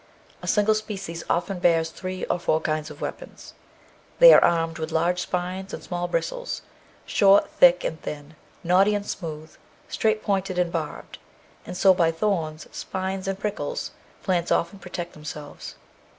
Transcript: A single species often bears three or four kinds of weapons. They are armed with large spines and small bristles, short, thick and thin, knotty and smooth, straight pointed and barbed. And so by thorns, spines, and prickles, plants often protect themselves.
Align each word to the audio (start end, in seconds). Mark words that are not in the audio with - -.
A 0.41 0.47
single 0.47 0.73
species 0.73 1.23
often 1.29 1.59
bears 1.59 1.91
three 1.91 2.25
or 2.25 2.39
four 2.39 2.59
kinds 2.59 2.89
of 2.89 3.01
weapons. 3.01 3.53
They 4.17 4.33
are 4.33 4.43
armed 4.43 4.79
with 4.79 4.91
large 4.91 5.19
spines 5.21 5.75
and 5.75 5.83
small 5.83 6.07
bristles, 6.07 6.63
short, 7.05 7.51
thick 7.51 7.83
and 7.83 8.01
thin, 8.01 8.33
knotty 8.63 8.95
and 8.95 9.05
smooth, 9.05 9.55
straight 9.89 10.23
pointed 10.23 10.57
and 10.57 10.71
barbed. 10.71 11.19
And 11.67 11.77
so 11.77 11.93
by 11.93 12.09
thorns, 12.11 12.65
spines, 12.71 13.27
and 13.27 13.37
prickles, 13.37 13.91
plants 14.23 14.51
often 14.51 14.79
protect 14.79 15.13
themselves. 15.13 15.75